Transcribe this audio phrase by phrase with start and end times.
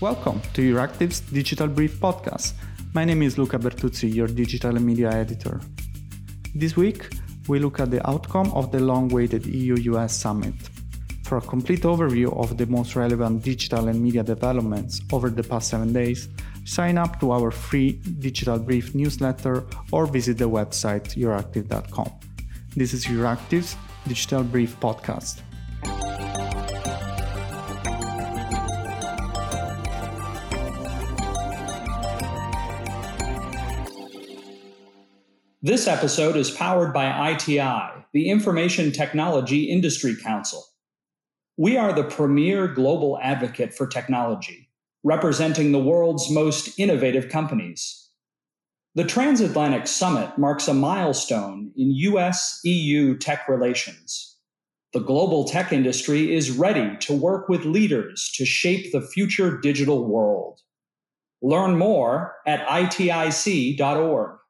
[0.00, 2.54] Welcome to Euractiv's Digital Brief podcast.
[2.94, 5.60] My name is Luca Bertuzzi, your digital media editor.
[6.52, 7.14] This week,
[7.46, 10.54] we look at the outcome of the long awaited EU US summit.
[11.22, 15.70] For a complete overview of the most relevant digital and media developments over the past
[15.70, 16.28] seven days,
[16.64, 22.10] sign up to our free Digital Brief newsletter or visit the website euractiv.com.
[22.74, 23.76] This is Euractiv's
[24.08, 25.40] Digital Brief podcast.
[35.64, 40.62] This episode is powered by ITI, the Information Technology Industry Council.
[41.56, 44.68] We are the premier global advocate for technology,
[45.04, 48.10] representing the world's most innovative companies.
[48.94, 54.36] The Transatlantic Summit marks a milestone in US EU tech relations.
[54.92, 60.04] The global tech industry is ready to work with leaders to shape the future digital
[60.04, 60.60] world.
[61.40, 64.40] Learn more at itic.org.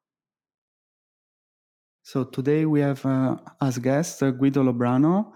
[2.07, 5.33] So today we have uh, as guest uh, Guido Lobrano,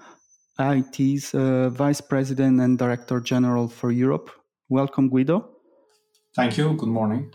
[0.60, 4.30] ITI's uh, Vice President and Director General for Europe.
[4.68, 5.48] Welcome, Guido.
[6.36, 6.74] Thank you.
[6.74, 7.32] Good morning.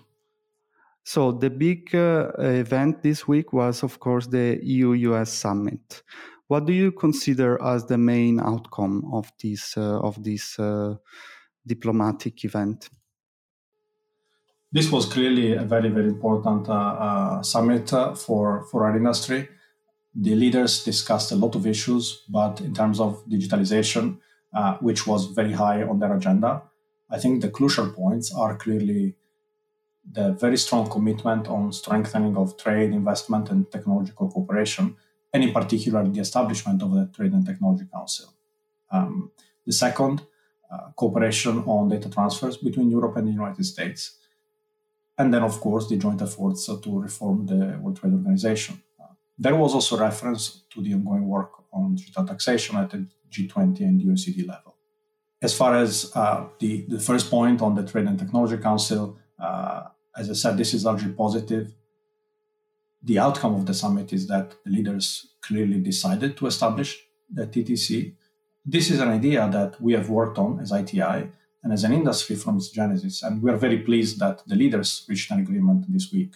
[1.04, 6.04] So the big uh, event this week was, of course, the EU-US summit.
[6.48, 10.94] What do you consider as the main outcome of this uh, of this uh,
[11.66, 12.88] diplomatic event?
[14.74, 19.48] This was clearly a very, very important uh, uh, summit uh, for, for our industry.
[20.16, 24.18] The leaders discussed a lot of issues, but in terms of digitalization,
[24.54, 26.64] uh, which was very high on their agenda,
[27.10, 29.16] I think the crucial points are clearly
[30.12, 34.96] the very strong commitment on strengthening of trade, investment, and technological cooperation,
[35.32, 38.34] and in particular, the establishment of the Trade and Technology Council.
[38.92, 39.32] Um,
[39.66, 40.24] the second,
[40.72, 44.18] uh, cooperation on data transfers between Europe and the United States
[45.18, 48.82] and then of course the joint efforts to reform the World Trade Organization.
[49.38, 54.02] there was also reference to the ongoing work on digital taxation at the G20 and
[54.02, 54.76] OECD level.
[55.42, 59.84] As far as uh, the, the first point on the Trade and Technology Council, uh,
[60.16, 61.74] as I said, this is largely positive.
[63.02, 68.16] The outcome of the summit is that the leaders clearly decided to establish the TTC.
[68.66, 71.30] This is an idea that we have worked on as ITI
[71.64, 73.24] and as an industry from its genesis.
[73.24, 76.36] And we are very pleased that the leaders reached an agreement this week.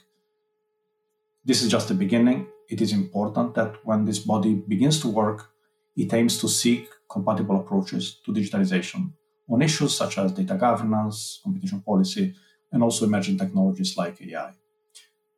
[1.43, 2.47] This is just the beginning.
[2.69, 5.49] It is important that when this body begins to work,
[5.95, 9.11] it aims to seek compatible approaches to digitalization
[9.49, 12.33] on issues such as data governance, competition policy,
[12.71, 14.51] and also emerging technologies like AI.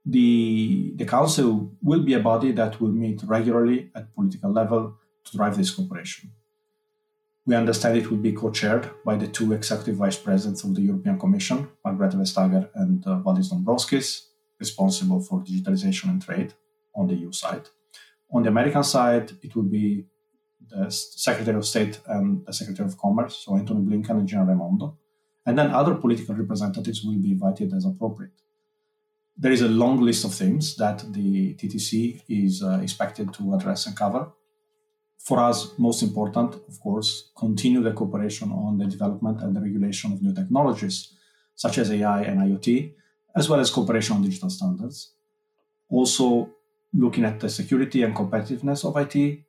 [0.06, 5.38] The, the Council will be a body that will meet regularly at political level to
[5.38, 6.32] drive this cooperation.
[7.50, 11.18] We understand it will be co-chaired by the two executive vice presidents of the European
[11.18, 14.28] Commission, Margrethe Vestager and uh, Valdis Dombrovskis,
[14.60, 16.54] responsible for digitalization and trade
[16.96, 17.68] on the EU side.
[18.32, 20.06] On the American side, it will be
[20.68, 25.00] the Secretary of State and the Secretary of Commerce, so Antony Blinken and Gina Raimondo.
[25.44, 28.44] And then other political representatives will be invited as appropriate.
[29.36, 33.88] There is a long list of themes that the TTC is uh, expected to address
[33.88, 34.34] and cover
[35.30, 40.12] for us, most important, of course, continue the cooperation on the development and the regulation
[40.12, 41.14] of new technologies,
[41.56, 42.94] such as AI and IoT,
[43.36, 45.14] as well as cooperation on digital standards.
[45.88, 46.50] Also,
[46.94, 49.44] looking at the security and competitiveness of IT,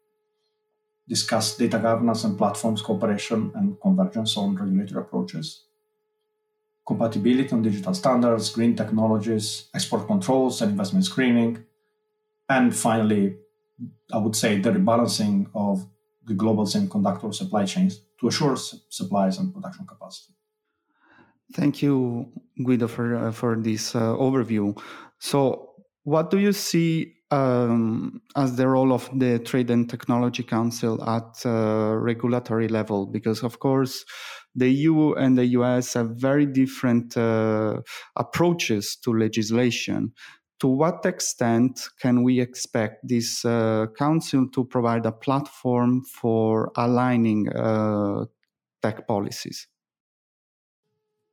[1.08, 5.64] discuss data governance and platforms cooperation and convergence on regulatory approaches,
[6.86, 11.64] compatibility on digital standards, green technologies, export controls and investment screening,
[12.50, 13.36] and finally,
[14.12, 15.86] I would say, the rebalancing of
[16.26, 20.34] the global semiconductor supply chains to assure supplies and production capacity.
[21.52, 22.28] Thank you,
[22.64, 24.78] Guido, for uh, for this uh, overview.
[25.18, 25.70] So,
[26.04, 31.44] what do you see um, as the role of the Trade and Technology Council at
[31.44, 33.06] uh, regulatory level?
[33.06, 34.04] Because, of course,
[34.54, 37.80] the EU and the US have very different uh,
[38.16, 40.12] approaches to legislation
[40.60, 47.48] to what extent can we expect this uh, council to provide a platform for aligning
[47.48, 48.26] uh,
[48.82, 49.66] tech policies?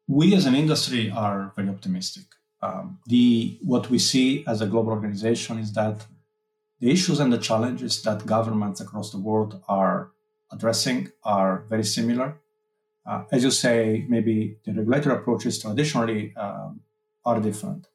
[0.07, 2.23] We as an industry are very optimistic.
[2.61, 6.05] Um, the what we see as a global organization is that
[6.79, 10.11] the issues and the challenges that governments across the world are
[10.51, 12.39] addressing are very similar.
[13.05, 16.79] Uh, as you say, maybe the regulatory approaches traditionally um,
[17.25, 17.87] are different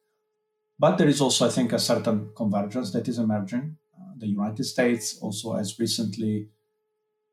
[0.83, 3.77] but there is also, I think, a certain convergence that is emerging.
[3.97, 6.49] Uh, the United States also has recently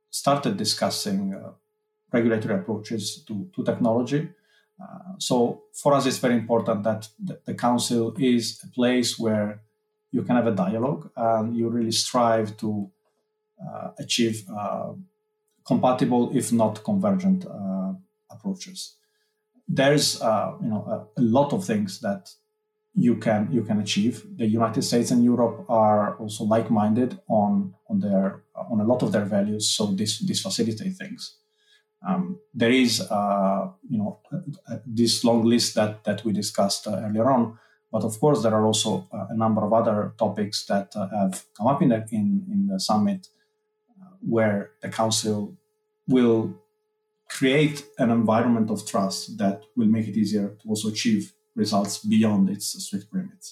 [0.08, 1.50] started discussing uh,
[2.12, 4.28] regulatory approaches to, to technology.
[4.80, 9.62] Uh, so for us, it's very important that the, the, council is a place where
[10.12, 12.88] you can have a dialogue and you really strive to
[13.66, 14.92] uh, achieve uh,
[15.66, 17.94] compatible, if not convergent, uh,
[18.30, 18.94] approaches.
[19.66, 20.84] There's you know
[21.16, 22.30] a, a, lot of things that
[23.00, 24.26] you can you can achieve.
[24.36, 29.10] The United States and Europe are also like-minded on on their on a lot of
[29.12, 31.36] their values, so this this facilitate things.
[32.06, 34.20] Um, there is, uh, you know,
[34.86, 37.58] this long list that that we discussed uh, earlier on,
[37.90, 41.44] but of course there are also uh, a number of other topics that uh, have
[41.56, 43.28] come up in the in, in the summit,
[44.00, 45.56] uh, where the council
[46.06, 46.54] will
[47.28, 51.32] create an environment of trust that will make it easier to also achieve
[51.64, 53.46] results beyond its strict limits.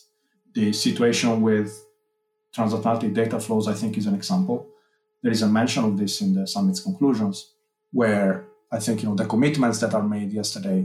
[0.55, 1.70] The situation with
[2.56, 4.58] transatlantic data flows, I think, is an example.
[5.22, 7.37] There is a mention of this in the summit's conclusions
[8.00, 8.31] where
[8.76, 10.81] I think you know the commitments that are made yesterday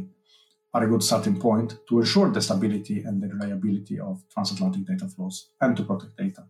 [0.74, 5.08] are a good starting point to ensure the stability and the reliability of transatlantic data
[5.14, 6.44] flows and to protect data.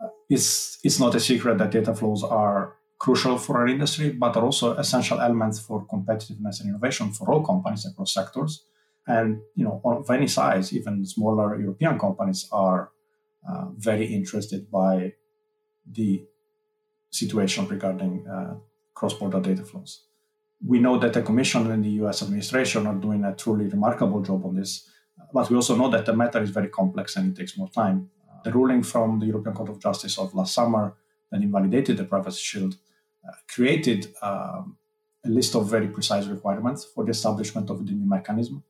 [0.00, 4.36] Uh, it's, it's not a secret that data flows are crucial for our industry, but
[4.36, 8.64] are also essential elements for competitiveness and innovation for all companies across sectors.
[9.06, 12.90] And you know, of any size, even smaller European companies are
[13.48, 15.12] uh, very interested by
[15.90, 16.24] the
[17.10, 18.54] situation regarding uh,
[18.94, 20.04] cross-border data flows.
[20.66, 24.44] We know that the Commission and the US administration are doing a truly remarkable job
[24.46, 24.88] on this,
[25.32, 28.10] but we also know that the matter is very complex and it takes more time.
[28.44, 30.96] The ruling from the European Court of Justice of last summer
[31.30, 32.76] that invalidated the Privacy Shield
[33.26, 34.76] uh, created um,
[35.24, 38.62] a list of very precise requirements for the establishment of the new mechanism.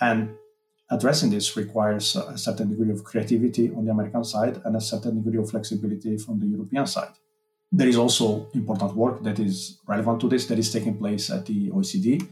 [0.00, 0.30] And
[0.90, 5.22] addressing this requires a certain degree of creativity on the American side and a certain
[5.22, 7.12] degree of flexibility from the European side.
[7.72, 11.46] There is also important work that is relevant to this that is taking place at
[11.46, 12.28] the OECD,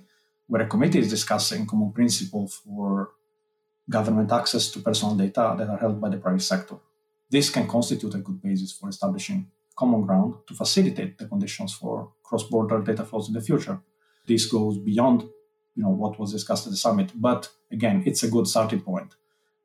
[0.49, 3.11] where a committee is discussing common principles for
[3.89, 6.77] government access to personal data that are held by the private sector.
[7.31, 12.13] This can constitute a good basis for establishing common ground to facilitate the conditions for
[12.25, 13.79] cross-border data flows in the future.
[14.27, 15.29] This goes beyond
[15.79, 19.15] you know, what was discussed at the summit, but again, it's a good starting point.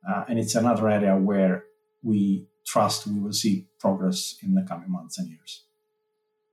[0.07, 1.63] Uh, and it's another area where
[2.03, 5.63] we trust we will see progress in the coming months and years.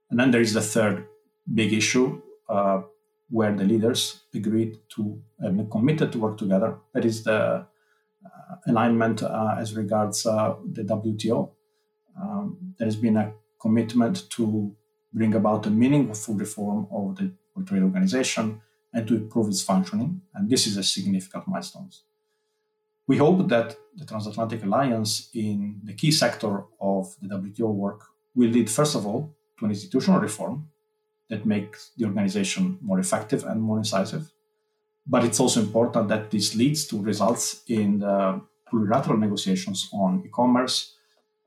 [0.09, 1.05] And then there is the third
[1.53, 2.81] big issue uh,
[3.29, 6.79] where the leaders agreed to and committed to work together.
[6.95, 11.51] That is the uh, alignment uh, as regards uh, the WTO.
[12.19, 14.75] Um, there has been a commitment to
[15.13, 18.61] bring about a meaningful reform of the World Trade Organization
[18.93, 20.21] and to improve its functioning.
[20.33, 21.89] And this is a significant milestone.
[23.07, 28.01] We hope that the Transatlantic Alliance in the key sector of the WTO work
[28.35, 30.69] will lead, first of all, to an institutional reform
[31.29, 34.31] that makes the organization more effective and more incisive.
[35.07, 38.41] But it's also important that this leads to results in the
[38.71, 40.95] plurilateral negotiations on e commerce,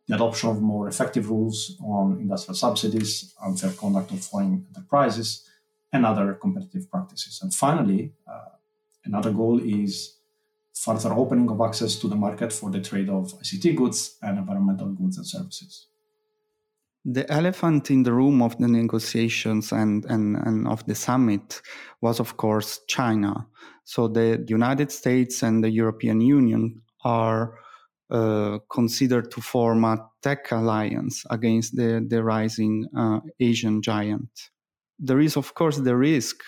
[0.06, 5.48] the adoption of more effective rules on industrial subsidies, unfair conduct of foreign enterprises,
[5.94, 7.40] and other competitive practices.
[7.40, 8.50] And finally, uh,
[9.04, 10.18] another goal is
[10.74, 14.88] further opening of access to the market for the trade of ICT goods and environmental
[14.88, 15.86] goods and services.
[17.04, 21.62] The elephant in the room of the negotiations and, and, and of the summit
[22.00, 23.46] was, of course, China.
[23.84, 27.58] So the United States and the European Union are
[28.10, 34.50] uh, considered to form a tech alliance against the, the rising uh, Asian giant.
[35.04, 36.42] There is, of course, the risk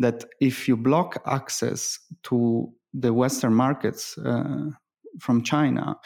[0.00, 4.70] that if you block access to the Western markets uh,
[5.18, 5.96] from China,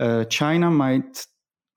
[0.00, 1.26] uh, China might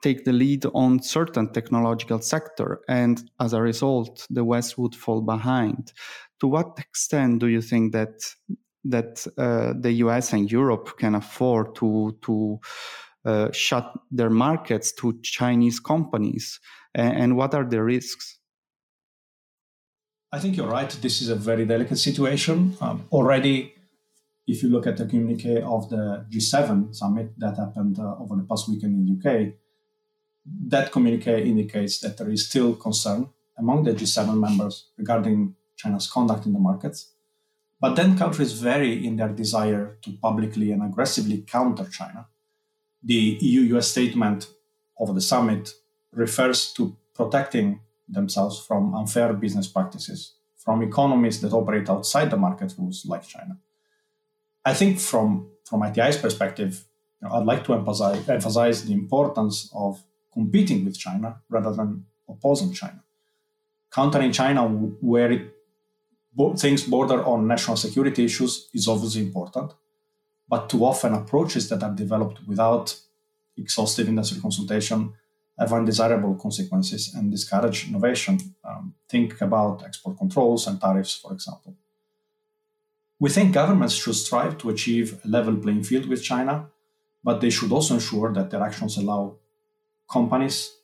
[0.02, 5.22] take the lead on certain technological sector, and as a result, the West would fall
[5.22, 5.94] behind.
[6.40, 8.16] To what extent do you think that
[8.84, 12.60] that uh, the US and Europe can afford to to
[13.26, 16.60] uh, shut their markets to Chinese companies,
[16.94, 18.40] and, and what are the risks?
[20.32, 20.90] I think you're right.
[20.90, 22.78] This is a very delicate situation.
[22.82, 23.74] Um, already,
[24.48, 28.44] if you look at the communique of the G7 summit that happened uh, over the
[28.44, 29.54] past weekend in the UK,
[30.68, 36.46] that communique indicates that there is still concern among the G7 members regarding China's conduct
[36.46, 37.14] in the markets.
[37.80, 42.28] But then countries vary in their desire to publicly and aggressively counter China.
[43.04, 44.50] The EU US statement
[45.00, 45.74] of the summit
[46.12, 50.36] refers to protecting themselves from unfair business practices
[50.66, 53.58] from economies that operate outside the market rules like China.
[54.66, 56.86] I think from, from ITI's perspective,
[57.22, 62.06] you know, I'd like to emphasize, emphasize the importance of competing with China rather than
[62.28, 63.04] opposing China.
[63.94, 65.52] Countering China where it
[66.58, 69.72] things border on national security issues is obviously important,
[70.50, 72.94] but too often approaches that are developed without
[73.56, 75.14] exhaustive industry consultation
[75.58, 78.40] have undesirable consequences and discourage innovation.
[78.64, 81.76] Um, think about export controls and tariffs, for example.
[83.20, 86.68] We think governments should strive to achieve a level playing field with China,
[87.24, 89.38] but they should also ensure that their actions allow
[90.12, 90.76] companies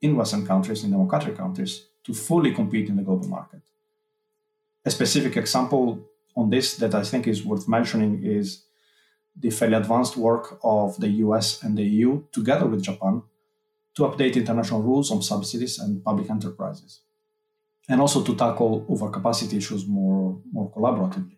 [0.00, 3.60] in Western countries, in democratic countries, to fully compete in the global market.
[4.84, 8.64] A specific example on this that I think is worth mentioning is
[9.36, 13.22] the fairly advanced work of the US and the EU together with Japan
[13.96, 17.02] to update international rules on subsidies and public enterprises,
[17.88, 21.36] and also to tackle overcapacity issues more, more collaboratively.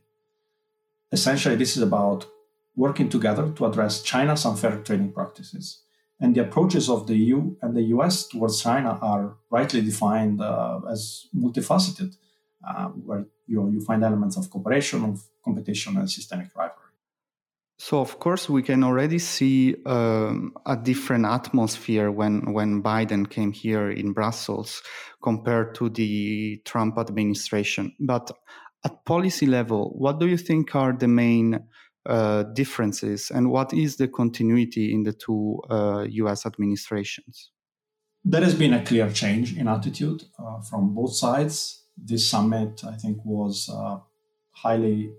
[1.10, 2.26] Essentially, this is about
[2.74, 5.82] working together to address China's unfair trading practices.
[6.20, 10.80] And the approaches of the EU and the US towards China are rightly defined uh,
[10.90, 12.14] as multifaceted,
[12.66, 16.81] uh, where you, you find elements of cooperation, of competition, and systemic rivalry.
[17.84, 23.50] So of course we can already see um, a different atmosphere when when Biden came
[23.50, 24.82] here in Brussels
[25.20, 27.92] compared to the Trump administration.
[27.98, 28.30] But
[28.84, 31.58] at policy level, what do you think are the main
[32.06, 36.46] uh, differences, and what is the continuity in the two uh, U.S.
[36.46, 37.50] administrations?
[38.24, 41.82] There has been a clear change in attitude uh, from both sides.
[41.96, 43.98] This summit, I think, was uh,
[44.52, 45.14] highly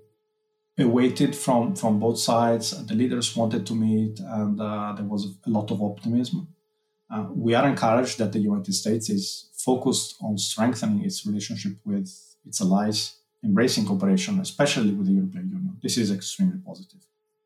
[0.77, 2.85] awaited from from both sides.
[2.85, 6.47] The leaders wanted to meet, and uh, there was a lot of optimism.
[7.09, 12.09] Uh, we are encouraged that the United States is focused on strengthening its relationship with
[12.45, 15.77] its allies, embracing cooperation, especially with the European Union.
[15.81, 17.01] This is extremely positive.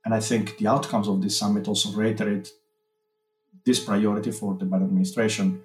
[0.05, 2.49] And I think the outcomes of this summit also reiterate
[3.65, 5.61] this priority for the Biden administration,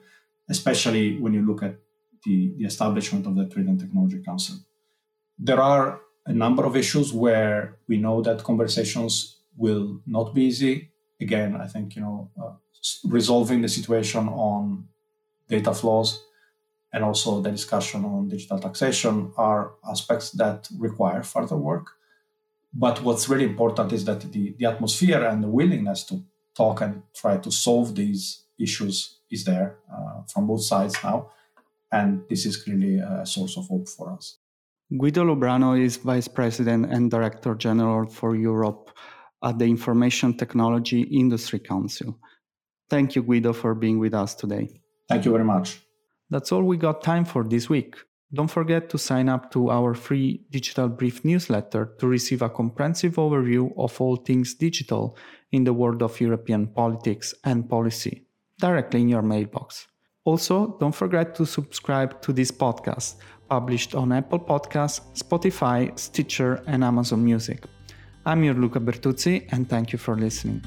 [0.49, 1.76] especially when you look at
[2.25, 4.57] the, the establishment of the Trade and Technology Council.
[5.38, 10.91] There are a number of issues where we know that conversations will not be easy.
[11.21, 12.52] Again, I think you know uh,
[13.05, 14.88] resolving the situation on
[15.49, 16.25] data flows
[16.93, 21.87] and also the discussion on digital taxation are aspects that require further work.
[22.75, 26.23] But what's really important is that the, the atmosphere and the willingness to
[26.55, 31.31] talk and try to solve these issues is there uh, from both sides now.
[31.91, 34.38] And this is clearly a source of hope for us.
[34.99, 38.90] Guido Lobrano is Vice President and Director General for Europe
[39.42, 42.18] at the Information Technology Industry Council.
[42.90, 44.68] Thank you, Guido, for being with us today.
[45.08, 45.80] Thank you very much.
[46.28, 47.96] That's all we got time for this week.
[48.34, 53.14] Don't forget to sign up to our free Digital Brief newsletter to receive a comprehensive
[53.16, 55.16] overview of all things digital
[55.52, 58.26] in the world of European politics and policy
[58.58, 59.87] directly in your mailbox.
[60.25, 63.16] Also, don't forget to subscribe to this podcast
[63.52, 67.59] published on Apple Podcasts, Spotify, Stitcher, and Amazon Music.
[68.25, 70.62] I'm your Luca Bertuzzi, and thank you for listening.